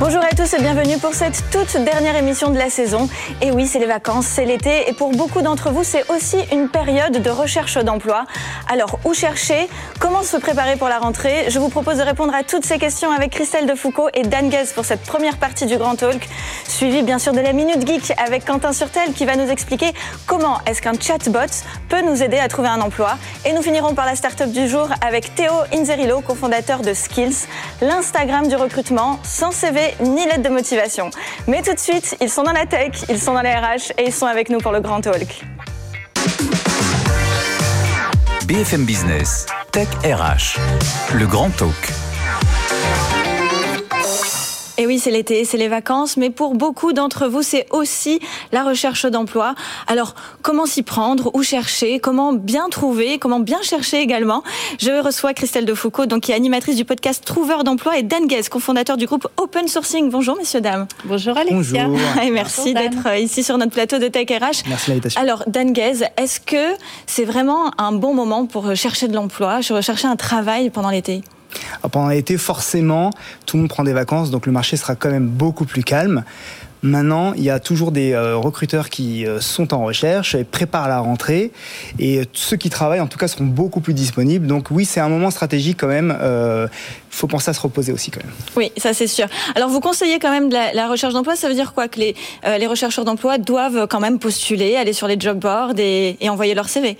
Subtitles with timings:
[0.00, 3.06] Bonjour à tous et bienvenue pour cette toute dernière émission de la saison.
[3.42, 6.70] Et oui, c'est les vacances, c'est l'été et pour beaucoup d'entre vous, c'est aussi une
[6.70, 8.24] période de recherche d'emploi.
[8.72, 9.68] Alors, où chercher?
[9.98, 11.50] Comment se préparer pour la rentrée?
[11.50, 14.72] Je vous propose de répondre à toutes ces questions avec Christelle Defoucault et Dan Guez
[14.74, 16.26] pour cette première partie du Grand Talk,
[16.66, 19.92] suivi bien sûr de la Minute Geek avec Quentin Surtel qui va nous expliquer
[20.24, 21.40] comment est-ce qu'un chatbot
[21.90, 23.18] peut nous aider à trouver un emploi.
[23.44, 27.46] Et nous finirons par la start-up du jour avec Théo Inzerillo, cofondateur de Skills,
[27.82, 31.10] l'Instagram du recrutement, sans CV ni lettre de motivation.
[31.46, 34.06] Mais tout de suite, ils sont dans la tech, ils sont dans les RH et
[34.06, 35.42] ils sont avec nous pour le Grand Talk.
[38.46, 40.58] BFM Business, Tech RH,
[41.14, 41.99] le Grand Talk.
[44.80, 48.18] Et oui, c'est l'été, c'est les vacances, mais pour beaucoup d'entre vous, c'est aussi
[48.50, 49.54] la recherche d'emploi.
[49.86, 54.42] Alors, comment s'y prendre, où chercher, comment bien trouver, comment bien chercher également?
[54.78, 58.44] Je reçois Christelle Defoucault, donc qui est animatrice du podcast Trouveur d'emploi, et Dan Guez,
[58.50, 60.08] cofondateur du groupe Open Sourcing.
[60.08, 60.86] Bonjour, messieurs, dames.
[61.04, 61.84] Bonjour, Alexia.
[61.86, 62.22] Bonjour.
[62.22, 64.66] Et merci d'être euh, ici sur notre plateau de Tech RH.
[64.66, 65.20] Merci l'invitation.
[65.20, 70.08] Alors, Dan Guez, est-ce que c'est vraiment un bon moment pour chercher de l'emploi, chercher
[70.08, 71.20] un travail pendant l'été
[71.80, 73.10] Alors, pendant l'été, forcément,
[73.46, 76.24] tout le monde prend des vacances, donc le marché sera quand même beaucoup plus calme.
[76.82, 80.88] Maintenant, il y a toujours des euh, recruteurs qui euh, sont en recherche et préparent
[80.88, 81.52] la rentrée.
[81.98, 84.46] Et euh, ceux qui travaillent, en tout cas, seront beaucoup plus disponibles.
[84.46, 86.16] Donc oui, c'est un moment stratégique quand même.
[87.12, 88.32] Il faut penser à se reposer aussi quand même.
[88.56, 89.26] Oui, ça c'est sûr.
[89.56, 91.36] Alors vous conseillez quand même la, recherche d'emploi.
[91.36, 92.14] Ça veut dire quoi Que les,
[92.46, 96.68] euh, rechercheurs d'emploi doivent quand même postuler, aller sur les job boards et envoyer leur
[96.68, 96.96] CV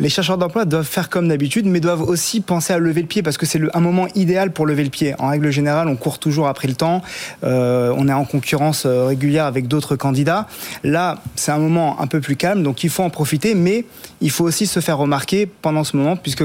[0.00, 3.22] Les chercheurs d'emploi doivent faire comme d'habitude, mais doivent aussi penser à lever le pied
[3.22, 5.14] parce que c'est un moment idéal pour lever le pied.
[5.20, 7.02] En règle générale, on court toujours après le temps.
[7.44, 10.48] euh, on est en concurrence euh, régulière avec d'autres candidats.
[10.82, 13.84] Là, c'est un moment un peu plus calme, donc il faut en profiter, mais
[14.20, 16.44] il faut aussi se faire remarquer pendant ce moment, puisque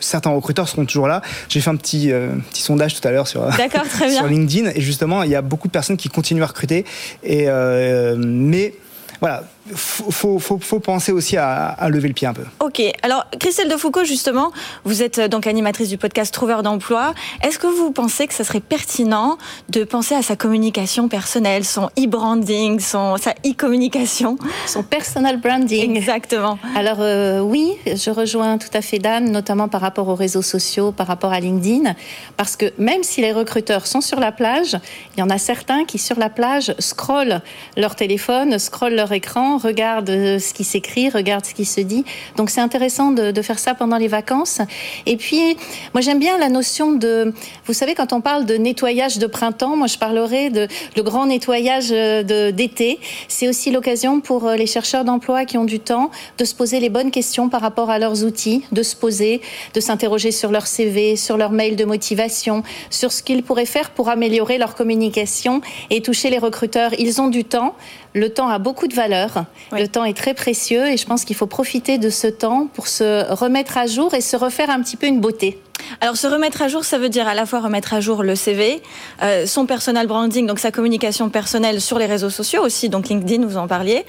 [0.00, 1.22] certains recruteurs seront toujours là.
[1.48, 3.42] J'ai fait un petit, euh, petit sondage tout à l'heure sur,
[4.26, 6.84] LinkedIn, et justement, il y a beaucoup de personnes qui continuent à recruter.
[7.22, 8.74] Et, euh, mais
[9.20, 12.44] voilà, faut, faut, faut, faut penser aussi à, à lever le pied un peu.
[12.60, 14.52] Ok, alors Christelle Defoucault, justement,
[14.84, 17.14] vous êtes euh, donc animatrice du podcast Trouveur d'emploi.
[17.42, 19.38] Est-ce que vous pensez que ça serait pertinent
[19.68, 24.38] de penser à sa communication personnelle, son e-branding, son, sa e-communication?
[24.66, 25.96] Son personal branding.
[25.96, 26.58] Exactement.
[26.74, 30.92] Alors euh, oui, je rejoins tout à fait Dan, notamment par rapport aux réseaux sociaux,
[30.92, 31.94] par rapport à LinkedIn,
[32.36, 34.76] parce que même si les recruteurs sont sur la plage,
[35.16, 37.40] il y en a certains qui sur la plage scrollent
[37.76, 42.04] leur téléphone, scrollent leur écran, regardent euh, ce qui s'écrit, regardent ce qui se dit.
[42.36, 44.60] Donc c'est intéressant de, de faire ça pendant les vacances.
[45.06, 45.56] Et puis
[45.94, 47.32] moi j'aime bien la notion de,
[47.66, 51.26] vous savez quand on parle de nettoyage de printemps, moi je parlerai de le grand
[51.26, 52.98] nettoyage euh, d'été.
[53.28, 56.80] C'est aussi l'occasion pour euh, les chercheurs d'emploi qui ont du temps de se poser
[56.80, 59.40] les bonnes questions par rapport à leurs outils, de se poser,
[59.74, 63.90] de s'interroger sur leur CV, sur leur mail de motivation, sur ce qu'ils pourraient faire
[63.90, 66.92] pour améliorer leur communication et toucher les recruteurs.
[66.98, 67.74] Ils ont du temps.
[68.14, 69.45] Le temps a beaucoup de valeur.
[69.72, 72.88] Le temps est très précieux et je pense qu'il faut profiter de ce temps pour
[72.88, 75.58] se remettre à jour et se refaire un petit peu une beauté.
[76.00, 78.34] Alors se remettre à jour, ça veut dire à la fois remettre à jour le
[78.34, 78.82] CV,
[79.22, 83.46] euh, son personal branding, donc sa communication personnelle sur les réseaux sociaux aussi, donc LinkedIn,
[83.46, 84.04] vous en parliez.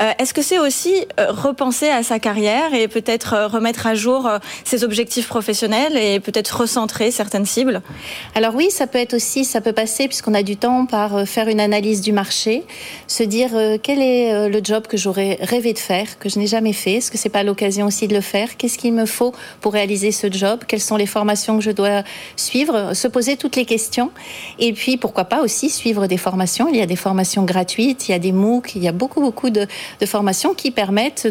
[0.00, 4.30] Euh, Est-ce que c'est aussi euh, repenser à sa carrière et peut-être remettre à jour
[4.64, 7.82] ses objectifs professionnels et peut-être recentrer certaines cibles?
[8.34, 11.48] Alors oui, ça peut être aussi, ça peut passer puisqu'on a du temps par faire
[11.48, 12.64] une analyse du marché,
[13.06, 13.50] se dire
[13.82, 17.10] quel est le job que j'aurais rêvé de faire, que je n'ai jamais fait, est-ce
[17.10, 20.30] que c'est pas l'occasion aussi de le faire, qu'est-ce qu'il me faut pour réaliser ce
[20.30, 22.02] job, quelles sont les que je dois
[22.36, 24.10] suivre, se poser toutes les questions
[24.58, 28.12] et puis pourquoi pas aussi suivre des formations, il y a des formations gratuites, il
[28.12, 29.66] y a des MOOC, il y a beaucoup beaucoup de,
[30.06, 31.28] formations qui permettent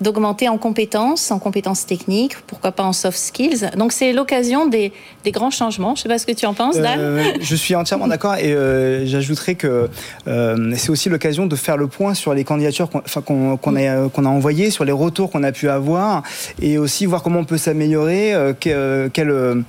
[0.00, 3.70] d'augmenter en compétences, en compétences techniques, pourquoi pas en soft skills.
[3.76, 4.92] Donc c'est l'occasion des,
[5.26, 5.94] grands changements.
[5.94, 6.98] Je sais pas ce que tu en penses, Dan.
[6.98, 9.90] Euh, je suis entièrement d'accord et euh, j'ajouterais que
[10.26, 14.84] euh, c'est aussi l'occasion de faire le point sur les candidatures qu'on a, envoyées, sur
[14.86, 16.22] les retours qu'on a pu avoir
[16.62, 19.62] et aussi voir comment on peut s'améliorer, euh, que- euh, euh,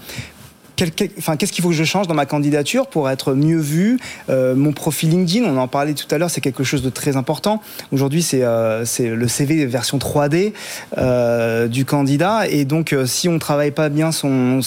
[0.85, 3.99] qu'est-ce qu'il faut que je change dans ma candidature pour être mieux vu
[4.29, 7.17] Euh, Mon profil LinkedIn, on en parlait tout à l'heure, c'est quelque chose de très
[7.17, 7.61] important.
[7.91, 10.53] Aujourd'hui, c'est euh, le CV version 3D
[10.97, 12.47] euh, du candidat.
[12.47, 14.61] Et donc, si on travaille pas bien son,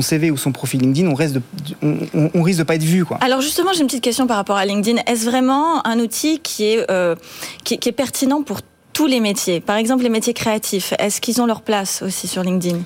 [0.00, 3.04] CV ou son profil LinkedIn, on, risque de pas être vu.
[3.20, 5.00] Alors justement, j'ai une petite question par rapport à LinkedIn.
[5.06, 8.60] Est-ce vraiment un outil qui est pertinent pour
[8.92, 9.60] tous les métiers?
[9.60, 12.80] Par exemple, les métiers créatifs, est-ce qu'ils ont leur place aussi sur LinkedIn?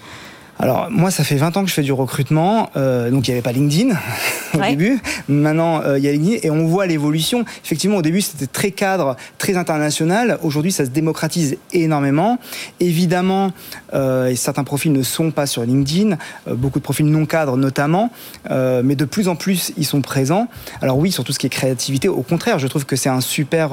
[0.59, 3.35] Alors moi, ça fait 20 ans que je fais du recrutement, euh, donc il n'y
[3.35, 3.95] avait pas LinkedIn
[4.55, 5.01] au début.
[5.29, 7.45] Maintenant, euh, il y a LinkedIn et on voit l'évolution.
[7.65, 10.39] Effectivement, au début, c'était très cadre, très international.
[10.43, 12.39] Aujourd'hui, ça se démocratise énormément.
[12.79, 13.53] Évidemment,
[13.95, 16.17] euh, certains profils ne sont pas sur LinkedIn,
[16.47, 18.11] beaucoup de profils non cadres notamment,
[18.51, 20.49] mais de plus en plus, ils sont présents.
[20.81, 23.21] Alors oui, sur tout ce qui est créativité, au contraire, je trouve que c'est un
[23.21, 23.71] super,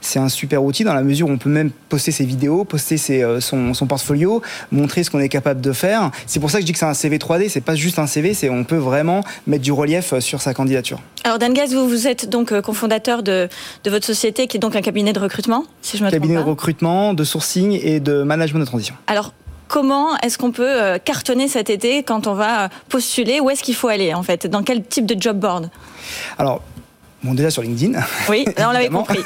[0.00, 2.96] c'est un super outil dans la mesure où on peut même poster ses vidéos, poster
[2.96, 6.11] ses, son, son portfolio, montrer ce qu'on est capable de faire.
[6.26, 8.06] C'est pour ça que je dis que c'est un CV 3D, c'est pas juste un
[8.06, 11.00] CV, c'est on peut vraiment mettre du relief euh, sur sa candidature.
[11.24, 13.48] Alors Dan Gaz, vous, vous êtes donc euh, cofondateur de,
[13.84, 16.44] de, votre société qui est donc un cabinet de recrutement, si je me cabinet trompe
[16.44, 16.44] pas.
[16.44, 18.94] de recrutement, de sourcing et de management de transition.
[19.06, 19.32] Alors
[19.72, 23.40] comment est-ce qu'on peut euh, cartonner cet été quand on va postuler?
[23.40, 24.46] Où est-ce qu'il faut aller en fait?
[24.46, 25.70] Dans quel type de job board?
[26.38, 26.62] Alors,
[27.24, 28.00] Bon, déjà sur LinkedIn.
[28.28, 29.20] Oui, on l'avait compris.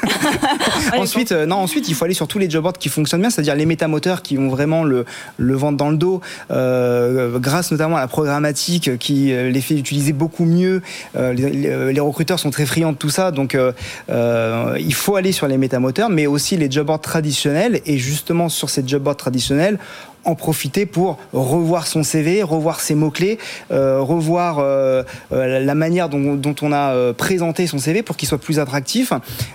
[0.95, 3.31] ensuite, euh, non, ensuite, il faut aller sur tous les job boards qui fonctionnent bien,
[3.31, 5.05] c'est-à-dire les métamoteurs qui ont vraiment le,
[5.37, 6.21] le ventre dans le dos,
[6.51, 10.83] euh, grâce notamment à la programmatique qui euh, les fait utiliser beaucoup mieux.
[11.15, 15.31] Euh, les, les, recruteurs sont très friands de tout ça, donc euh, il faut aller
[15.31, 17.81] sur les métamoteurs, mais aussi les job boards traditionnels.
[17.87, 19.79] Et justement, sur ces job boards traditionnels,
[20.27, 23.39] en profiter pour revoir son CV, revoir ses mots-clés,
[23.71, 28.27] euh, revoir euh, euh, la manière dont, dont on a présenté son CV pour qu'il
[28.27, 29.13] soit plus attractif.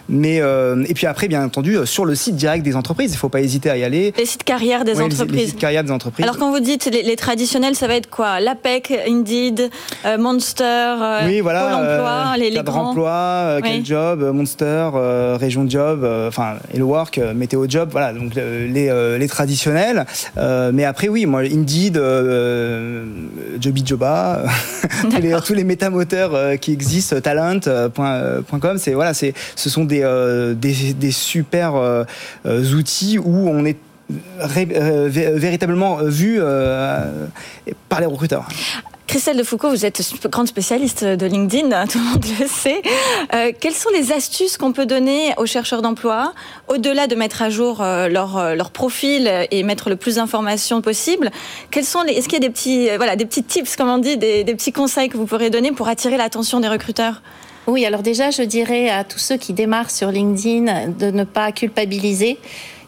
[0.08, 3.28] Mais, et puis après, bien entendu, sur le site direct des entreprises, il ne faut
[3.28, 4.14] pas hésiter à y aller.
[4.16, 5.30] Les sites carrière des entreprises.
[5.30, 6.24] Les, sites des entreprises.
[6.24, 8.40] Alors quand vous dites les, les traditionnels, ça va être quoi?
[8.40, 9.70] L'APEC, Indeed,
[10.18, 10.94] Monster,
[11.26, 12.90] oui, voilà, Pôle emploi, les, les grands...
[12.90, 13.68] emploi, oui.
[13.70, 14.90] quel job, Monster,
[15.38, 20.06] région job, enfin Hello Work, météo job, voilà, donc les, les traditionnels.
[20.61, 23.04] Euh, mais après, oui, moi, Indeed, euh,
[23.60, 24.44] Joby Joba,
[25.00, 30.02] tous, les, tous les métamoteurs euh, qui existent, talent.com, c'est voilà, c'est ce sont des,
[30.56, 32.06] des, des super
[32.74, 33.76] outils où on est
[34.38, 37.26] Ré, euh, véritablement vu euh,
[37.88, 38.48] par les recruteurs.
[39.12, 40.00] Christelle de Foucault, vous êtes
[40.30, 42.80] grande spécialiste de LinkedIn, tout le monde le sait.
[43.34, 46.32] Euh, quelles sont les astuces qu'on peut donner aux chercheurs d'emploi,
[46.68, 50.80] au-delà de mettre à jour euh, leur, euh, leur, profil et mettre le plus d'informations
[50.80, 51.30] possible?
[51.76, 54.54] Est-ce qu'il y a des petits, voilà, des petits tips, comme on dit, des, des
[54.54, 57.20] petits conseils que vous pourrez donner pour attirer l'attention des recruteurs?
[57.66, 61.52] Oui, alors déjà, je dirais à tous ceux qui démarrent sur LinkedIn de ne pas
[61.52, 62.38] culpabiliser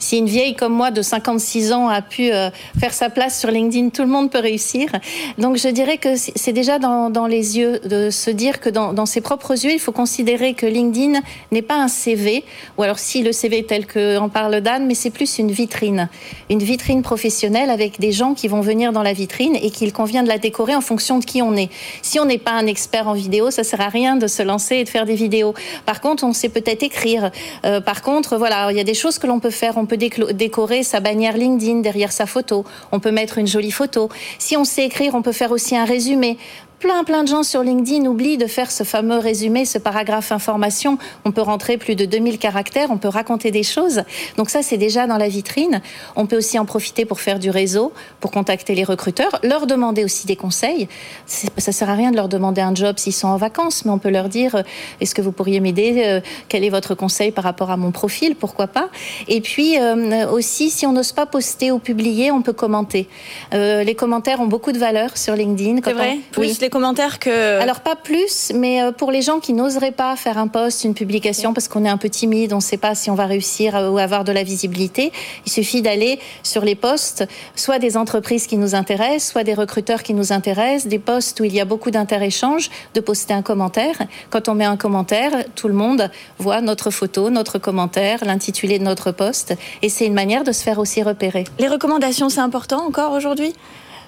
[0.04, 3.50] si une vieille comme moi de 56 ans a pu euh, faire sa place sur
[3.50, 4.90] LinkedIn, tout le monde peut réussir.
[5.38, 9.22] Donc je dirais que c'est déjà dans, les yeux de se dire que dans, ses
[9.22, 11.20] propres yeux, il faut considérer que LinkedIn
[11.52, 12.44] n'est pas un CV,
[12.76, 16.10] ou alors si le CV tel que en parle Dan, mais c'est plus une vitrine,
[16.50, 20.22] une vitrine professionnelle avec des gens qui vont venir dans la vitrine et qu'il convient
[20.22, 21.70] de la décorer en fonction de qui on est.
[22.02, 24.76] Si on n'est pas un expert en vidéo, ça sert à rien de se lancer
[24.76, 25.54] et de faire des vidéos.
[25.86, 27.30] Par contre, on sait peut-être écrire.
[27.64, 29.78] Euh, par contre, voilà, il y a des choses que l'on peut faire.
[29.96, 32.64] Décorer sa bannière LinkedIn derrière sa photo.
[32.93, 34.08] On peut mettre une jolie photo.
[34.38, 36.38] Si on sait écrire, on peut faire aussi un résumé
[36.84, 40.98] plein plein de gens sur LinkedIn oublient de faire ce fameux résumé, ce paragraphe information.
[41.25, 44.02] On peut rentrer plus de 2000 caractères, on peut raconter des choses.
[44.36, 45.81] Donc ça, c'est déjà dans la vitrine.
[46.14, 50.04] On peut aussi en profiter pour faire du réseau, pour contacter les recruteurs, leur demander
[50.04, 50.86] aussi des conseils.
[51.25, 53.98] Ça sert à rien de leur demander un job s'ils sont en vacances, mais on
[53.98, 54.62] peut leur dire, euh,
[55.00, 56.20] est-ce que vous pourriez m'aider euh,
[56.50, 58.90] Quel est votre conseil par rapport à mon profil Pourquoi pas
[59.26, 63.08] Et puis euh, aussi, si on n'ose pas poster ou publier, on peut commenter.
[63.54, 65.80] Euh, les commentaires ont beaucoup de valeur sur LinkedIn.
[65.82, 66.40] C'est vrai on...
[66.40, 67.61] oui les commentaires que...
[67.61, 70.94] Alors pas plus, mais euh, pour les gens qui n'oseraient pas faire un post, une
[70.94, 73.75] publication, parce qu'on est un peu timide, on ne sait pas si on va réussir
[73.93, 75.12] ou avoir de la visibilité,
[75.47, 80.02] il suffit d'aller sur les posts, soit des entreprises qui nous intéressent, soit des recruteurs
[80.02, 83.97] qui nous intéressent, des posts où il y a beaucoup d'inter-échanges, de poster un commentaire.
[84.31, 88.85] Quand on met un commentaire, tout le monde voit notre photo, notre commentaire, l'intitulé de
[88.85, 91.45] notre post, et c'est une manière de se faire aussi repérer.
[91.61, 93.54] Les recommandations, c'est important encore aujourd'hui?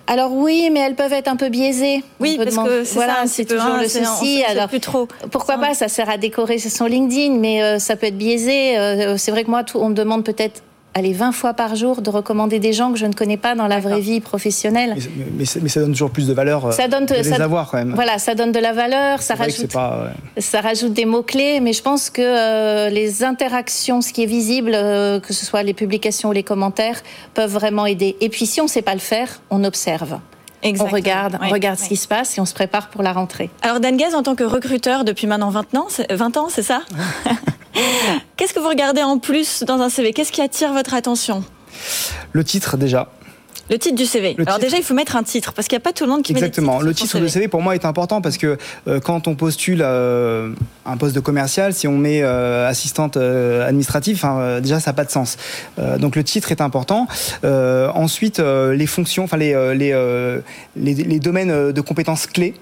[0.09, 2.05] Alors oui, mais elles peuvent être un peu biaisées.
[2.21, 4.43] Oui, parce que c'est voilà, c'est toujours hein, le souci.
[4.45, 5.09] Alors plus trop.
[5.31, 8.79] Pourquoi pas Ça sert à décorer son LinkedIn, mais euh, ça peut être biaisé.
[8.79, 10.63] Euh, c'est vrai que moi, tout, on me demande peut-être
[10.97, 13.67] allez, 20 fois par jour de recommander des gens que je ne connais pas dans
[13.67, 14.95] la vraie vie professionnelle.
[14.97, 17.71] Mais, mais, mais, ça donne toujours plus de valeur ça donne, de les ça, avoir
[17.71, 17.95] quand même.
[17.95, 20.41] Voilà, ça donne de la valeur, ça rajoute, pas, ouais.
[20.41, 24.73] ça rajoute des mots-clés, mais je pense que euh, les interactions, ce qui est visible,
[24.75, 27.03] euh, que ce soit les publications ou les commentaires,
[27.35, 28.17] peuvent vraiment aider.
[28.23, 30.19] Et puis si on ne sait pas le faire, on observe.
[30.63, 30.91] Exactement.
[30.91, 33.51] On regarde, on regarde ce qui se passe et on se prépare pour la rentrée.
[33.61, 36.81] Alors Dan Gaz, en tant que recruteur depuis maintenant 20 ans, 20 ans, c'est ça?
[38.37, 41.45] Qu'est-ce que vous regardez en plus dans un CV Qu'est-ce qui attire votre attention?
[42.33, 43.09] Le titre déjà.
[43.69, 44.37] Le titre du CV.
[44.47, 46.23] Alors déjà, il faut mettre un titre parce qu'il n'y a pas tout le monde
[46.23, 46.75] qui Exactement.
[46.75, 49.35] met des le titre du CV pour moi est important parce que euh, quand on
[49.35, 50.53] postule euh,
[50.85, 54.25] un poste de commercial, si on met euh, assistante administrative,
[54.63, 55.37] déjà ça n'a pas de sens.
[55.99, 57.09] donc le titre est important.
[57.43, 62.55] ensuite, les fonctions, enfin les, les, les, domaines de compétences clés.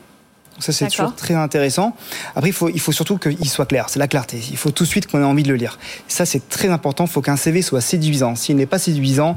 [0.58, 1.96] Ça, c'est toujours très intéressant.
[2.36, 3.88] Après, il faut, il faut surtout qu'il soit clair.
[3.88, 4.40] C'est la clarté.
[4.50, 5.78] Il faut tout de suite qu'on ait envie de le lire.
[6.08, 7.04] Ça, c'est très important.
[7.04, 8.34] Il faut qu'un CV soit séduisant.
[8.36, 9.36] S'il n'est pas séduisant,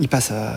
[0.00, 0.56] il passe à...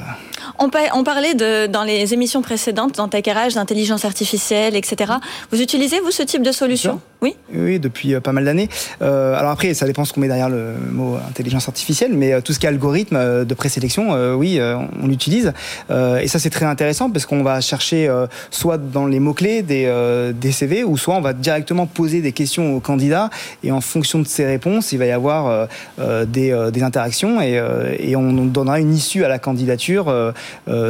[0.59, 5.13] On, parlait de, dans les émissions précédentes, dans d'intelligence artificielle, etc.
[5.51, 6.99] Vous utilisez, vous, ce type de solution?
[7.21, 7.35] Oui?
[7.53, 8.69] Oui, depuis euh, pas mal d'années.
[9.01, 12.41] Euh, alors après, ça dépend ce qu'on met derrière le mot intelligence artificielle, mais euh,
[12.41, 14.59] tout ce qui est algorithme de présélection, oui,
[15.01, 15.53] on l'utilise.
[15.89, 18.11] et ça, c'est très intéressant parce qu'on va chercher
[18.51, 19.91] soit dans les mots-clés des,
[20.33, 23.29] des, CV, ou soit on va directement poser des questions aux candidats,
[23.63, 27.61] et en fonction de ces réponses, il va y avoir des, des, interactions, et,
[27.99, 30.33] et on donnera une issue à la candidature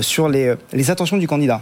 [0.01, 1.61] sur les, les, attentions du candidat.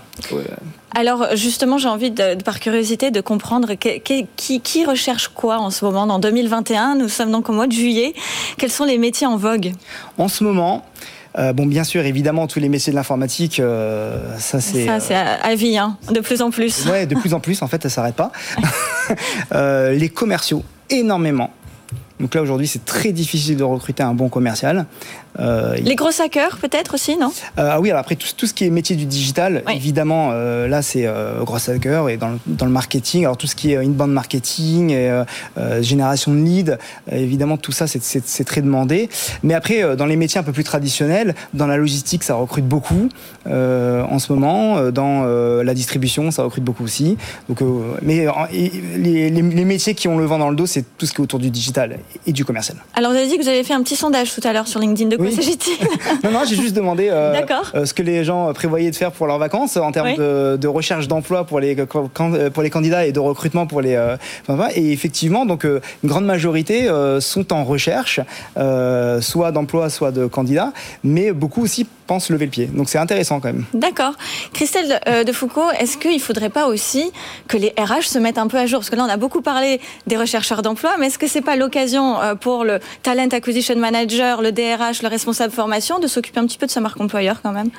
[0.96, 5.86] Alors justement, j'ai envie, de, par curiosité, de comprendre qui, qui, recherche quoi en ce
[5.86, 6.96] moment, en 2021.
[6.96, 8.14] Nous sommes donc au mois de juillet.
[8.58, 9.72] Quels sont les métiers en vogue?
[10.18, 10.86] En ce moment,
[11.38, 13.62] euh, bon, bien sûr, évidemment, tous les métiers de l'informatique,
[14.38, 14.86] ça c'est.
[14.86, 16.86] Ça c'est à, vie, hein, de plus en plus.
[16.86, 18.32] Ouais, de plus en plus, en fait, ça s'arrête pas.
[19.92, 21.52] les commerciaux, énormément.
[22.20, 24.86] Donc là, aujourd'hui, c'est très difficile de recruter un bon commercial.
[25.40, 27.32] Euh, les gros hackers, peut-être aussi, non?
[27.58, 30.82] Euh, Ah oui, alors après, tout, ce qui est métier du digital, évidemment, euh, là,
[30.82, 31.08] c'est
[31.42, 33.24] gros hackers et dans le, dans le, marketing.
[33.24, 35.24] Alors, tout ce qui est inbound marketing, et,
[35.82, 36.78] génération de leads,
[37.12, 39.10] évidemment, tout ça, c'est très demandé.
[39.44, 43.10] Mais après, dans les métiers un peu plus traditionnels, dans la logistique, ça recrute beaucoup
[43.46, 44.92] en ce moment.
[44.92, 47.18] Dans la distribution, ça recrute beaucoup aussi.
[47.50, 47.60] Donc,
[48.02, 51.18] mais les, les, métiers qui ont le vent dans le dos, c'est tout ce qui
[51.18, 52.78] est autour du digital et du commercial.
[52.96, 54.80] Alors, vous avez dit que vous avez fait un petit sondage tout à l'heure sur
[54.80, 55.10] LinkedIn.
[55.10, 55.18] De
[56.24, 57.34] non, non, j'ai juste demandé euh,
[57.76, 61.08] euh, ce que les gens prévoyaient de faire pour leurs vacances en termes de, recherche
[61.08, 63.96] d'emploi pour les, pour les candidats et de recrutement pour les.
[63.96, 64.18] Euh,
[64.76, 66.90] et effectivement, donc une grande majorité
[67.20, 68.20] sont en recherche,
[69.22, 72.66] soit d'emploi, soit de candidats, mais beaucoup aussi pensent lever le pied.
[72.66, 73.66] Donc c'est intéressant quand même.
[73.74, 74.14] D'accord.
[74.54, 77.12] Christelle de Foucault, est-ce qu'il ne faudrait pas aussi
[77.48, 78.80] que les RH se mettent un peu à jour?
[78.80, 81.56] Parce que là, on a beaucoup parlé des rechercheurs d'emploi, mais est-ce que c'est pas
[81.56, 86.58] l'occasion pour le Talent Acquisition Manager, le DRH, le responsable formation de s'occuper un petit
[86.58, 87.70] peu de sa marque employeur quand même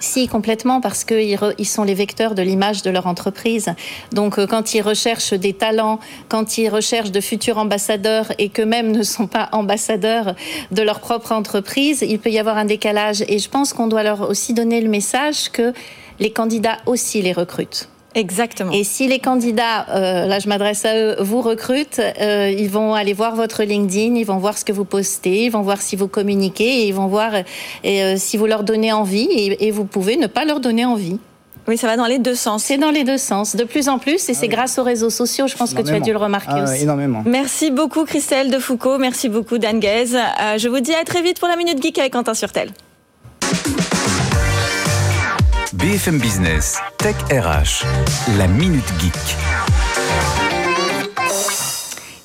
[0.00, 3.74] Si, complètement, parce qu'ils ils sont les vecteurs de l'image de leur entreprise.
[4.12, 5.98] Donc euh, quand ils recherchent des talents,
[6.28, 10.34] quand ils recherchent de futurs ambassadeurs et qu'eux-mêmes ne sont pas ambassadeurs
[10.70, 13.22] de leur propre entreprise, il peut y avoir un décalage.
[13.28, 15.72] Et je pense qu'on doit leur aussi donner le message que
[16.20, 17.88] les candidats aussi les recrutent.
[18.14, 18.72] Exactement.
[18.72, 22.94] Et si les candidats, euh, là je m'adresse à eux, vous recrutent, euh, ils vont
[22.94, 25.96] aller voir votre LinkedIn, ils vont voir ce que vous postez, ils vont voir si
[25.96, 27.32] vous communiquez, et ils vont voir
[27.84, 31.18] euh, si vous leur donnez envie, et, vous pouvez ne pas leur donner envie.
[31.66, 32.62] Oui, ça va dans les deux sens.
[32.62, 35.10] C'est dans les deux sens, de plus en plus, et c'est ah grâce aux réseaux
[35.10, 36.82] sociaux, je pense que tu as dû le remarquer ah, aussi.
[36.82, 37.22] Énormément.
[37.26, 40.06] Merci beaucoup Christelle de Foucault, merci beaucoup Dan Guez.
[40.58, 42.70] je vous dis à très vite pour la Minute Geek avec Quentin Surtel.
[45.84, 47.84] BFM Business, Tech RH,
[48.38, 49.12] la Minute Geek.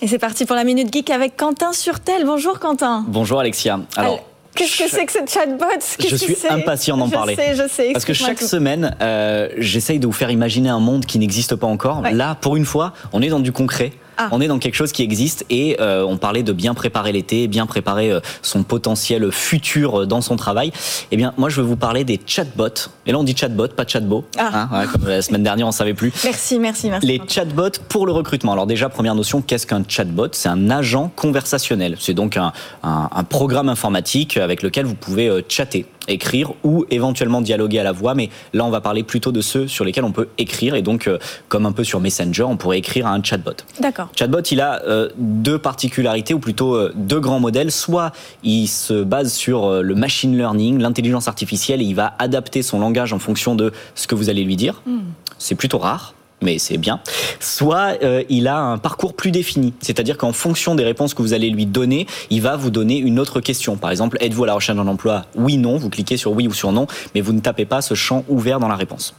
[0.01, 2.23] Et c'est parti pour la Minute Geek avec Quentin Surtel.
[2.25, 3.03] Bonjour Quentin.
[3.05, 3.81] Bonjour Alexia.
[3.97, 4.23] Alors,
[4.55, 5.65] Qu'est-ce que c'est que ce chatbot?
[5.99, 7.35] Je suis impatient d'en parler.
[7.37, 7.91] Je sais, je sais.
[7.91, 11.67] Parce que chaque semaine, euh, j'essaye de vous faire imaginer un monde qui n'existe pas
[11.67, 12.01] encore.
[12.13, 13.91] Là, pour une fois, on est dans du concret.
[14.21, 14.27] Ah.
[14.33, 17.47] On est dans quelque chose qui existe et euh, on parlait de bien préparer l'été,
[17.47, 20.73] bien préparer euh, son potentiel futur euh, dans son travail.
[21.11, 22.89] Eh bien, moi, je vais vous parler des chatbots.
[23.05, 24.25] Et là, on dit chatbot, pas chatbot.
[24.37, 24.67] Ah.
[24.73, 26.11] Hein, comme la semaine dernière, on savait plus.
[26.25, 27.07] Merci, merci, merci.
[27.07, 28.51] Les chatbots pour le recrutement.
[28.51, 30.27] Alors déjà, première notion, qu'est-ce qu'un chatbot?
[30.33, 31.95] C'est un agent conversationnel.
[31.97, 32.51] C'est donc un,
[32.83, 38.13] un, programme informatique avec lequel vous pouvez chatter écrire ou éventuellement dialoguer à la voix.
[38.15, 40.75] Mais là, on va parler plutôt de ceux sur lesquels on peut écrire.
[40.75, 43.51] Et donc, euh, comme un peu sur Messenger, on pourrait écrire à un chatbot.
[43.79, 44.09] D'accord.
[44.15, 47.71] Chatbot, il a euh, deux particularités, ou plutôt euh, deux grands modèles.
[47.71, 48.11] Soit
[48.43, 53.13] il se base sur le machine learning, l'intelligence artificielle, et il va adapter son langage
[53.13, 54.81] en fonction de ce que vous allez lui dire.
[54.85, 54.99] Hmm.
[55.37, 56.99] C'est plutôt rare mais c'est bien.
[57.39, 61.33] Soit euh, il a un parcours plus défini, c'est-à-dire qu'en fonction des réponses que vous
[61.33, 63.75] allez lui donner, il va vous donner une autre question.
[63.75, 65.25] Par exemple, êtes-vous à la recherche d'un emploi?
[65.35, 65.77] Oui, non.
[65.77, 68.59] Vous cliquez sur oui ou sur non, mais vous ne tapez pas ce champ ouvert
[68.59, 69.13] dans la réponse.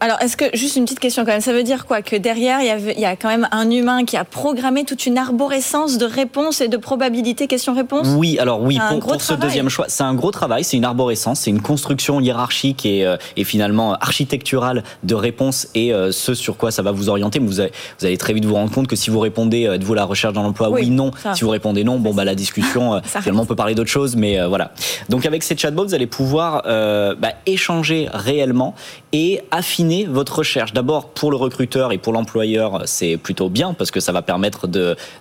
[0.00, 2.60] Alors, est-ce que, juste une petite question quand même, ça veut dire quoi Que derrière,
[2.60, 6.60] il y, a, quand même un humain qui a programmé toute une arborescence de réponses
[6.60, 8.08] et de probabilités questions-réponses?
[8.16, 11.40] Oui, alors oui, pour, pour ce deuxième choix, c'est un gros travail, c'est une arborescence,
[11.40, 16.56] c'est une construction hiérarchique et, euh, et, finalement architecturale de réponses et euh, ce sur
[16.56, 17.38] quoi ça va vous orienter.
[17.38, 19.94] Vous, avez, vous allez très vite vous rendre compte que si vous répondez, euh, êtes-vous
[19.94, 21.10] la recherche dans l'emploi Oui, non.
[21.34, 24.44] Si vous répondez non, bon, bah, la discussion, finalement, on peut parler d'autre chose, mais
[24.46, 24.72] voilà.
[25.08, 28.74] Donc, avec ces chatbots, vous allez pouvoir bah, échanger réellement
[29.12, 30.72] et affiner votre recherche.
[30.72, 34.68] D'abord, pour le recruteur et pour l'employeur, c'est plutôt bien parce que ça va permettre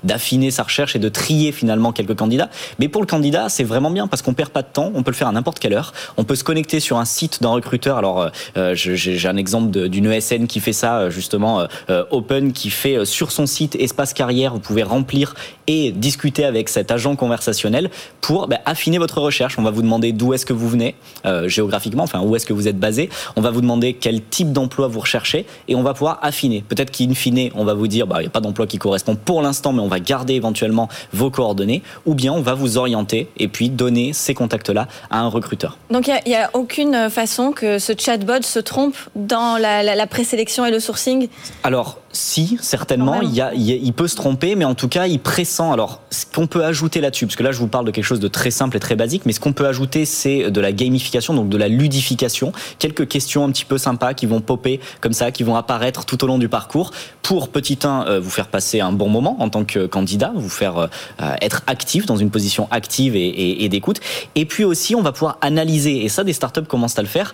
[0.04, 2.52] d'affiner sa recherche et de trier finalement quelques candidats.
[2.78, 5.10] Mais pour le candidat, c'est vraiment bien parce qu'on perd pas de temps, on peut
[5.10, 5.94] le faire à n'importe quelle heure.
[6.18, 7.98] On peut se connecter sur un site d'un recruteur.
[7.98, 12.70] Alors, euh, j'ai un exemple d'une ESN qui fait ça, euh, justement, euh, Open, qui
[12.70, 15.34] fait sur son site espace carrière, vous pouvez remplir
[15.68, 17.90] et discuter avec cet agent conversationnel
[18.22, 19.58] pour bah, affiner votre recherche.
[19.58, 22.54] On va vous demander d'où est-ce que vous venez euh, géographiquement, enfin où est-ce que
[22.54, 23.10] vous êtes basé.
[23.36, 26.64] On va vous demander quel type d'emploi vous recherchez et on va pouvoir affiner.
[26.68, 29.16] Peut-être qu'in fine, on va vous dire bah il n'y a pas d'emploi qui correspond
[29.16, 31.82] pour l'instant, mais on va garder éventuellement vos coordonnées.
[32.06, 35.78] Ou bien on va vous orienter et puis donner ces contacts-là à un recruteur.
[35.90, 39.96] Donc il n'y a, a, aucune façon que ce chatbot se trompe dans la, la,
[39.96, 41.28] la présélection et le sourcing?
[41.64, 45.20] Alors si, certainement, il, y a, il, peut se tromper, mais en tout cas, il
[45.20, 45.72] pressent.
[45.72, 48.22] Alors, ce qu'on peut ajouter là-dessus, parce que là, je vous parle de quelque chose
[48.22, 51.34] de très simple et très basique, mais ce qu'on peut ajouter, c'est de la gamification,
[51.34, 52.54] donc de la ludification.
[52.80, 56.24] Quelques questions un petit peu sympas qui vont popper comme ça, qui vont apparaître tout
[56.24, 56.92] au long du parcours
[57.22, 60.50] pour, petit 1, euh, vous faire passer un bon moment en tant que candidat, vous
[60.50, 64.00] faire euh, être actif dans une position active et, et, et d'écoute.
[64.36, 67.34] Et puis aussi, on va pouvoir analyser, et ça, des startups commencent à le faire,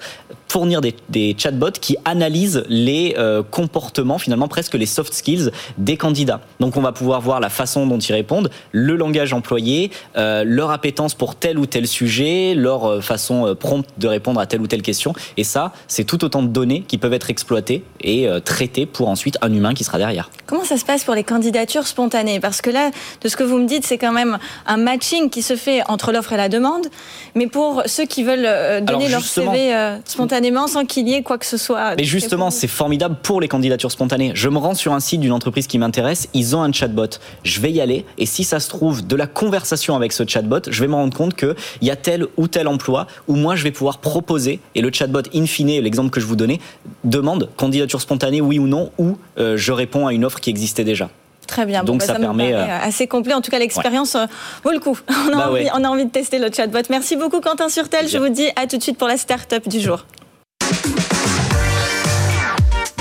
[0.52, 5.52] fournir des, des chatbots qui analysent les euh, comportements, finalement, presque que les soft skills
[5.78, 6.42] des candidats.
[6.60, 10.72] Donc on va pouvoir voir la façon dont ils répondent, le langage employé, euh, leur
[10.72, 14.62] appétence pour tel ou tel sujet, leur euh, façon euh, prompte de répondre à telle
[14.62, 15.14] ou telle question.
[15.38, 19.10] Et ça, c'est tout autant de données qui peuvent être exploitées et euh, traitées pour
[19.10, 20.30] ensuite un humain qui sera derrière.
[20.48, 22.40] Comment ça se passe pour les candidatures spontanées?
[22.40, 25.42] Parce que là, de ce que vous me dites, c'est quand même un matching qui
[25.42, 26.88] se fait entre l'offre et la demande.
[27.36, 31.38] Mais pour ceux qui veulent donner leur CV euh, spontanément sans qu'il y ait quoi
[31.38, 31.96] que ce soit.
[31.96, 34.32] Mais justement, c'est formidable pour les candidatures spontanées.
[34.36, 37.08] Je me rends sur un site d'une entreprise qui m'intéresse, ils ont un chatbot.
[37.44, 40.62] Je vais y aller et si ça se trouve de la conversation avec ce chatbot,
[40.70, 43.64] je vais me rendre compte qu'il y a tel ou tel emploi où moi je
[43.64, 46.60] vais pouvoir proposer et le chatbot in fine, l'exemple que je vous donnais,
[47.04, 50.84] demande candidature spontanée oui ou non ou euh, je réponds à une offre qui existait
[50.84, 51.10] déjà.
[51.48, 51.84] Très bien.
[51.84, 52.66] Donc bon, ça, ça permet euh...
[52.82, 53.34] assez complet.
[53.34, 54.26] En tout cas, l'expérience ouais.
[54.64, 54.98] vaut le coup.
[55.10, 55.70] On a, bah envie, ouais.
[55.74, 56.80] on a envie de tester le chatbot.
[56.90, 58.08] Merci beaucoup, Quentin Surtel.
[58.08, 60.06] Je vous dis à tout de suite pour la start-up du jour.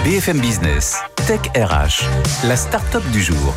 [0.02, 2.08] BFM Business, Tech RH,
[2.44, 3.54] la start-up du jour.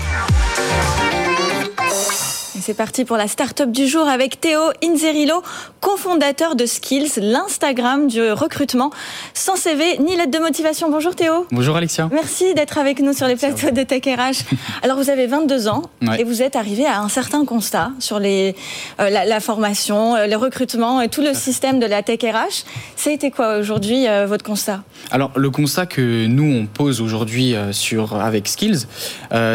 [2.66, 5.44] C'est parti pour la start-up du jour avec Théo Inzerillo,
[5.82, 8.90] cofondateur de Skills, l'Instagram du recrutement,
[9.34, 10.90] sans CV ni lettre de motivation.
[10.90, 11.46] Bonjour Théo.
[11.52, 12.08] Bonjour Alexia.
[12.14, 14.46] Merci d'être avec nous sur les plateaux de Tech RH.
[14.82, 16.22] Alors vous avez 22 ans ouais.
[16.22, 18.56] et vous êtes arrivé à un certain constat sur les,
[19.02, 22.64] euh, la, la, formation, euh, le recrutement et tout le système de la Tech RH.
[22.96, 24.84] Ça a été quoi aujourd'hui euh, votre constat?
[25.12, 28.88] Alors le constat que nous on pose aujourd'hui sur avec Skills,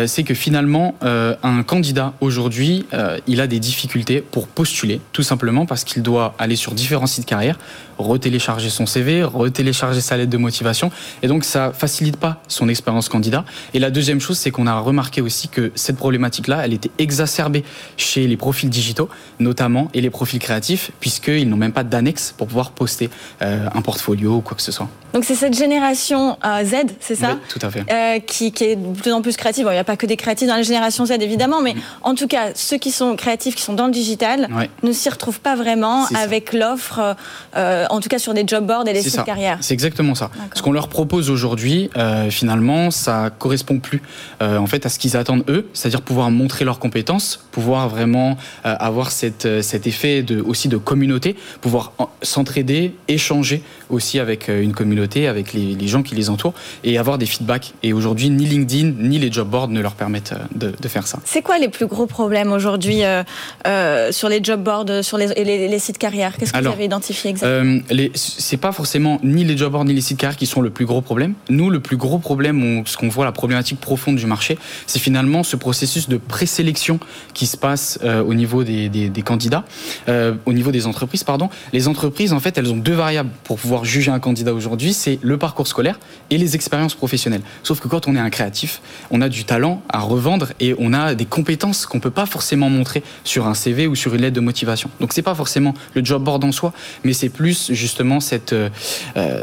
[0.07, 5.67] c'est que finalement un candidat aujourd'hui euh, il a des difficultés pour postuler, tout simplement
[5.67, 7.59] parce qu'il doit aller sur différents sites carrière,
[7.99, 10.91] retélécharger son CV, retélécharger sa lettre de motivation,
[11.23, 13.45] et donc ça facilite pas son expérience candidat.
[13.75, 17.65] Et la deuxième chose, c'est qu'on a remarqué aussi que cette problématique-là, elle était exacerbée
[17.97, 19.09] chez les profils digitaux,
[19.41, 23.11] notamment, et les profils créatifs, puisqu'ils n'ont même pas d'annexe pour pouvoir poster
[23.43, 24.89] euh, un portfolio ou quoi que ce soit.
[25.15, 27.33] Donc c'est cette génération euh, Z, c'est ça?
[27.33, 28.25] Oui, tout à fait.
[28.27, 29.65] Qui, qui, est de plus en plus créative.
[29.65, 31.81] Bon, il n'y a pas que des créatifs dans la génération Z, évidemment, mais mmh.
[32.03, 34.71] en tout cas, ceux qui sont créatifs, qui sont dans le digital, ouais.
[34.83, 37.17] ne s'y retrouvent pas vraiment avec l'offre,
[37.57, 39.59] euh, en tout cas sur des job boards et les sites carrières.
[39.61, 40.31] C'est exactement ça.
[40.55, 44.03] Ce qu'on leur propose aujourd'hui, euh, finalement, ça correspond plus
[44.43, 48.37] euh, en fait à ce qu'ils attendent eux, c'est-à-dire pouvoir montrer leurs compétences, pouvoir vraiment
[48.65, 55.29] avoir cette, cet effet de, aussi de communauté, pouvoir s'entraider, échanger aussi avec une communauté,
[55.29, 57.75] avec les, les, gens qui les entourent et avoir des feedbacks.
[57.83, 61.19] Et aujourd'hui, ni LinkedIn ni les job boards ne leur permettent de, de faire ça.
[61.25, 63.23] C'est quoi les plus gros problèmes aujourd'hui euh,
[63.67, 66.37] euh, sur les job boards, sur les, les, les sites carrières?
[66.37, 67.81] Qu'est-ce que Alors, vous avez identifié exactement?
[67.91, 70.71] euh, C'est pas forcément ni les job boards ni les sites carrières qui sont le
[70.71, 71.35] plus gros problème.
[71.49, 74.99] Nous, le plus gros problème, on, ce qu'on voit, la problématique profonde du marché, c'est
[74.99, 76.99] finalement ce processus de présélection
[77.35, 79.65] qui se passe euh, au niveau des, des, des candidats,
[80.09, 81.49] euh, au niveau des entreprises, pardon.
[81.73, 85.19] Les entreprises, en fait, elles ont deux variables pour pouvoir juger un candidat aujourd'hui, c'est
[85.23, 85.99] le parcours scolaire
[86.31, 87.43] et les expériences professionnelles.
[87.63, 90.93] Sauf que quand on est un créatif, on a du talent à revendre et on
[90.93, 94.23] a des compétences qu'on peut pas forcément forcément montré sur un CV ou sur une
[94.23, 94.91] lettre de motivation.
[95.01, 96.73] Donc c'est pas forcément le job board en soi,
[97.05, 98.69] mais c'est plus justement cette, euh,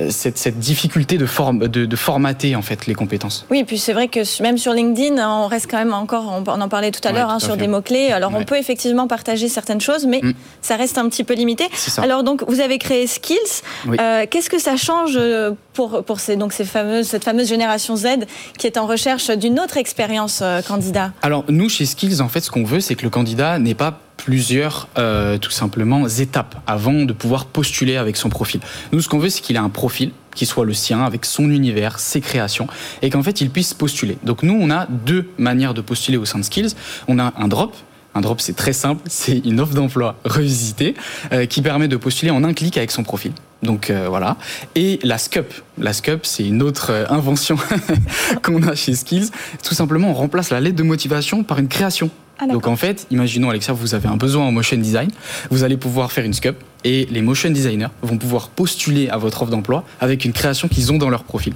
[0.10, 3.46] cette, cette, difficulté de, forme, de, de, formater en fait les compétences.
[3.50, 6.62] Oui, et puis c'est vrai que même sur LinkedIn, on reste quand même encore, on
[6.62, 8.12] en parlait tout à l'heure, hein, sur des mots-clés.
[8.12, 10.34] Alors on peut effectivement partager certaines choses, mais mm.
[10.62, 11.66] ça reste un petit peu limité.
[11.98, 13.38] Alors donc vous avez créé Skills.
[13.88, 15.20] Euh, qu'est-ce que ça change
[15.74, 18.08] pour, pour ces, donc ces fameuses, cette fameuse génération Z
[18.58, 21.12] qui est en recherche d'une autre expérience euh, candidat?
[21.22, 24.02] Alors nous, chez Skills, en fait, ce qu'on veut, c'est que le candidat n'ait pas
[24.18, 28.60] plusieurs, euh, tout simplement, étapes avant de pouvoir postuler avec son profil.
[28.92, 31.50] Nous, ce qu'on veut, c'est qu'il ait un profil qui soit le sien, avec son
[31.50, 32.68] univers, ses créations,
[33.02, 34.18] et qu'en fait, il puisse postuler.
[34.24, 36.72] Donc nous, on a deux manières de postuler au sein de Skills.
[37.08, 37.74] On a un drop,
[38.16, 40.94] un drop, c'est très simple, c'est une offre d'emploi revisitée
[41.32, 43.32] euh, qui permet de postuler en un clic avec son profil.
[43.64, 44.36] Donc euh, voilà.
[44.76, 45.54] Et la SCUP.
[45.78, 47.56] La SCUP, c'est une autre invention
[48.44, 49.30] qu'on a chez Skills.
[49.64, 52.12] Tout simplement, on remplace la lettre de motivation par une création.
[52.40, 55.10] Ah, Donc en fait, imaginons Alexia, vous avez un besoin en motion design,
[55.50, 59.42] vous allez pouvoir faire une SCUP et les motion designers vont pouvoir postuler à votre
[59.42, 61.54] offre d'emploi avec une création qu'ils ont dans leur profil.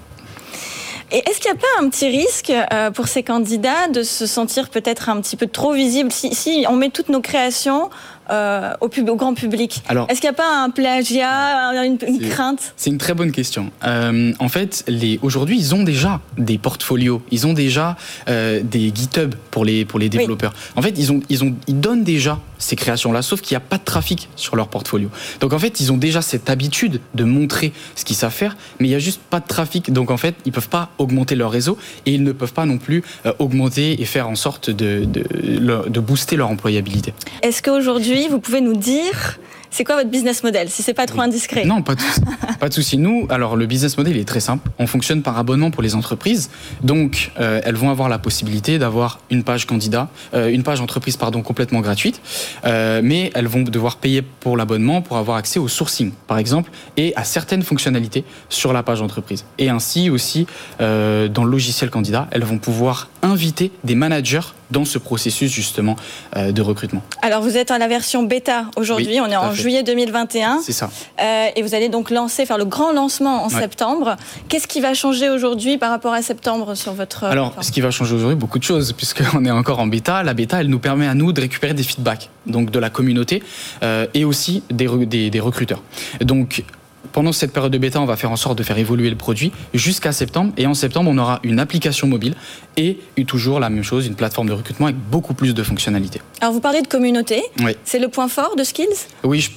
[1.12, 4.28] Et est-ce qu'il n'y a pas un petit risque euh, pour ces candidats de se
[4.28, 7.90] sentir peut-être un petit peu trop visible si, si on met toutes nos créations
[8.32, 11.98] euh, au, au, grand public Est-ce qu'il n'y a pas un plagiat, une,
[12.30, 12.74] crainte?
[12.78, 13.72] C'est une très bonne question.
[13.84, 14.86] Euh, en fait,
[15.22, 20.00] aujourd'hui, ils ont déjà des portfolios, ils ont déjà euh, des GitHub pour les, pour
[20.00, 20.54] les développeurs.
[20.76, 23.66] En fait, ils, ont, ils, ont, ils donnent déjà ces créations-là, sauf qu'il n'y a
[23.66, 25.10] pas de trafic sur leur portfolio.
[25.40, 28.88] Donc en fait, ils ont déjà cette habitude de montrer ce qu'ils savent faire, mais
[28.88, 29.94] il n'y a juste pas de trafic.
[29.94, 32.66] Donc en fait, ils ne peuvent pas augmenter leur réseau et ils ne peuvent pas
[32.66, 33.02] non plus
[33.40, 37.14] augmenter et faire en sorte de, de, de booster leur employabilité.
[37.42, 39.40] Est-ce qu'aujourd'hui, vous pouvez nous dire
[39.72, 42.22] c'est quoi votre business model, si c'est pas trop indiscret Non, pas de souci.
[42.60, 42.98] pas de souci.
[42.98, 44.70] Nous, alors le business model est très simple.
[44.80, 46.50] On fonctionne par abonnement pour les entreprises.
[46.82, 51.18] Donc, euh, elles vont avoir la possibilité d'avoir une page candidat, euh, une page entreprise
[51.18, 52.22] pardon complètement gratuite,
[52.66, 56.72] euh, mais elles vont devoir payer pour l'abonnement pour avoir accès au sourcing, par exemple,
[56.98, 59.46] et à certaines fonctionnalités sur la page entreprise.
[59.58, 60.48] Et ainsi aussi,
[60.80, 64.40] dans le logiciel candidat, elles vont pouvoir inviter des managers
[64.72, 65.96] dans ce processus justement
[66.36, 67.02] de recrutement.
[67.22, 69.20] Alors, vous êtes à la version bêta aujourd'hui.
[69.20, 70.62] on est en juillet 2021.
[70.64, 70.90] C'est ça.
[71.22, 74.16] Euh, et vous allez donc lancer, faire le grand lancement en septembre.
[74.48, 77.26] Qu'est-ce qui va changer aujourd'hui par rapport à septembre sur votre...
[77.26, 80.24] Alors, ce qui va changer aujourd'hui, beaucoup de choses, puisqu'on est encore en bêta.
[80.24, 83.44] La bêta, elle nous permet à nous de récupérer des feedbacks, donc de la communauté,
[83.84, 85.84] euh, et aussi des, des, des recruteurs.
[86.22, 86.64] Donc,
[87.12, 89.52] pendant cette période de bêta, on va faire en sorte de faire évoluer le produit
[89.74, 90.54] jusqu'à septembre.
[90.58, 92.36] Et en septembre, on aura une application mobile
[92.78, 96.22] et toujours la même chose, une plateforme de recrutement avec beaucoup plus de fonctionnalités.
[96.42, 97.44] Alors, vous parlez de communauté.
[97.60, 97.76] Oui.
[97.84, 98.88] C'est le point fort de Skills?
[99.24, 99.50] Oui,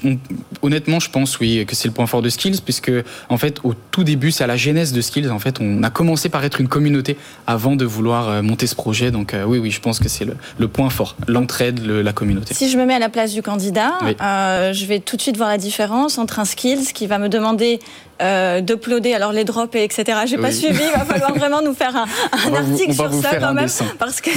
[0.63, 2.91] honnêtement, je pense oui que c'est le point fort de Skills, puisque
[3.29, 5.31] en fait, au tout début, c'est à la genèse de Skills.
[5.31, 8.75] En fait, on a commencé par être une communauté avant de vouloir euh, monter ce
[8.75, 9.11] projet.
[9.11, 10.27] Donc, euh, oui, oui, je pense que c'est
[10.59, 12.55] le, point fort, l'entraide, la communauté.
[12.55, 15.37] Si je me mets à la place du candidat, euh, je vais tout de suite
[15.37, 17.79] voir la différence entre un Skills qui va me demander demander
[18.23, 20.21] euh, d'uploader alors les drops et etc.
[20.27, 23.69] J'ai pas suivi, il va falloir vraiment nous faire un, article sur ça quand même,
[23.99, 24.31] parce que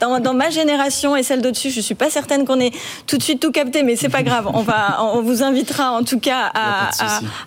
[0.00, 2.72] dans, dans, ma génération et celle d'au-dessus, je suis pas certaine qu'on ait
[3.06, 4.48] tout de suite tout capté, mais c'est pas grave.
[4.52, 6.90] On va, on vous invitera en tout cas à,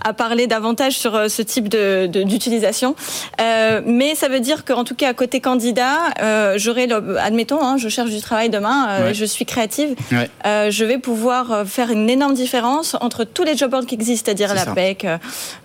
[0.04, 2.96] à, parler davantage sur euh, ce type de, d'utilisation.
[3.42, 6.88] Euh, mais ça veut dire qu'en tout cas à côté candidat, euh, j'aurai,
[7.20, 9.96] admettons, hein, je cherche du travail demain, euh, je suis créative,
[10.44, 14.54] je vais pouvoir faire une énorme différence entre tous les job boards qui existent, c'est-à-dire
[14.54, 15.08] la PEC.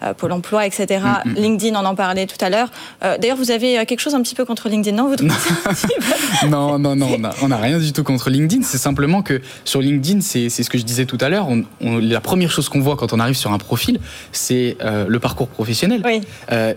[0.09, 1.05] Euh, Pôle emploi, etc.
[1.25, 1.35] Mm, mm.
[1.35, 2.68] LinkedIn, on en parlait tout à l'heure.
[3.05, 5.14] Euh, d'ailleurs, vous avez euh, quelque chose un petit peu contre LinkedIn, non
[6.49, 8.62] Non, non, non, on n'a rien du tout contre LinkedIn.
[8.62, 11.49] C'est simplement que sur LinkedIn, c'est ce que je disais tout à l'heure,
[11.81, 14.01] la première chose qu'on voit quand on arrive sur un profil,
[14.33, 16.03] c'est le parcours professionnel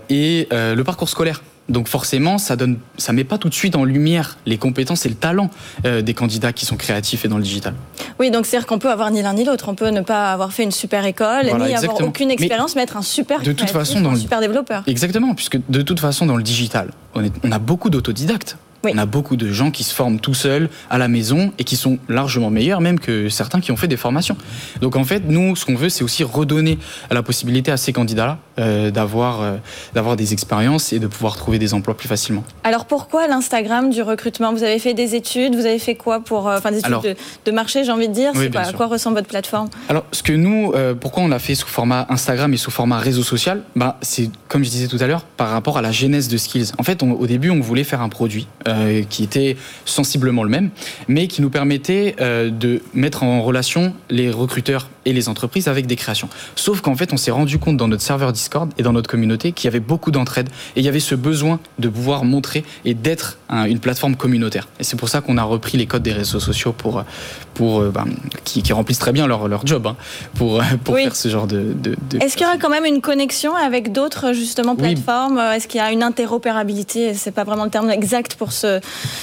[0.09, 1.41] et le parcours scolaire.
[1.71, 5.09] Donc forcément, ça donne, ça met pas tout de suite en lumière les compétences et
[5.09, 5.49] le talent
[5.85, 7.73] euh, des candidats qui sont créatifs et dans le digital.
[8.19, 9.69] Oui, donc c'est-à-dire qu'on peut avoir ni l'un ni l'autre.
[9.69, 12.97] On peut ne pas avoir fait une super école, ni avoir aucune expérience, mais, être
[12.97, 14.83] un super, de toute façon, dans super développeur.
[14.87, 18.57] Exactement, puisque de toute façon, dans le digital, on a beaucoup d'autodidactes.
[18.83, 21.75] On a beaucoup de gens qui se forment tout seuls à la maison et qui
[21.75, 24.35] sont largement meilleurs même que certains qui ont fait des formations.
[24.81, 26.77] Donc en fait, nous, ce qu'on veut, c'est aussi redonner
[27.09, 29.57] la possibilité à ces candidats-là euh, d'avoir euh,
[29.93, 32.43] d'avoir des expériences et de pouvoir trouver des emplois plus facilement.
[32.63, 34.53] Alors pourquoi l'Instagram du recrutement?
[34.53, 37.15] Vous avez fait des études, vous avez fait quoi pour euh, enfin des études
[37.45, 38.31] de, marché, j'ai envie de dire.
[38.35, 39.69] c'est à quoi ressemble votre plateforme?
[39.89, 43.23] Alors ce que nous, pourquoi on l'a fait sous format Instagram et sous format réseau
[43.23, 43.61] social?
[43.75, 46.71] Bah c'est comme je disais tout à l'heure par rapport à la genèse de Skills.
[46.77, 50.69] En fait, au début, on voulait faire un produit euh, qui était sensiblement le même,
[51.07, 55.87] mais qui nous permettait euh, de mettre en relation les recruteurs et les entreprises avec
[55.87, 56.29] des créations.
[56.55, 59.51] Sauf qu'en fait, on s'est rendu compte dans notre serveur Discord et dans notre communauté
[59.51, 62.93] qu'il y avait beaucoup d'entraide et il y avait ce besoin de pouvoir montrer et
[62.93, 64.67] d'être une plateforme communautaire.
[64.79, 67.03] Et c'est pour ça qu'on a repris les codes des réseaux sociaux pour,
[67.53, 68.05] pour ben,
[68.43, 69.95] qui, remplissent très bien leur, leur job hein,
[70.35, 71.75] pour, pour faire ce genre de.
[72.21, 75.39] Est-ce qu'il y aura quand même une connexion avec d'autres justement plateformes?
[75.39, 77.13] Est-ce qu'il y a une interopérabilité?
[77.13, 78.79] C'est pas vraiment le terme exact pour ce,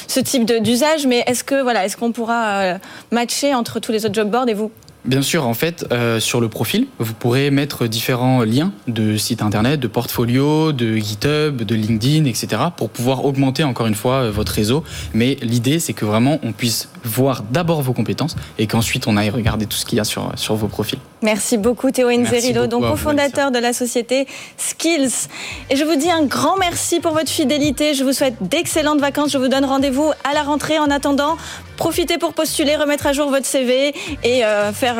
[0.06, 2.78] ce type d'usage, mais est-ce que voilà, est-ce qu'on pourra euh,
[3.10, 4.70] matcher entre tous les autres job boards et vous
[5.04, 9.42] Bien sûr, en fait, euh, sur le profil, vous pourrez mettre différents liens de sites
[9.42, 14.30] internet, de portfolio, de GitHub, de LinkedIn, etc., pour pouvoir augmenter encore une fois euh,
[14.30, 14.84] votre réseau.
[15.14, 19.30] Mais l'idée, c'est que vraiment, on puisse voir d'abord vos compétences et qu'ensuite on aille
[19.30, 20.98] regarder tout ce qu'il y a sur, sur vos profils.
[21.22, 25.28] Merci beaucoup Théo Enzerillo, donc cofondateur de la société Skills.
[25.70, 27.94] Et je vous dis un grand merci pour votre fidélité.
[27.94, 29.32] Je vous souhaite d'excellentes vacances.
[29.32, 30.78] Je vous donne rendez-vous à la rentrée.
[30.78, 31.36] En attendant,
[31.78, 34.96] profitez pour postuler, remettre à jour votre CV et euh, faire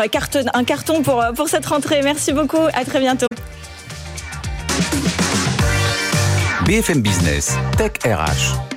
[0.55, 2.01] un carton pour, pour cette rentrée.
[2.03, 2.64] Merci beaucoup.
[2.73, 3.27] À très bientôt.
[6.64, 8.68] BFM Business, Tech RH.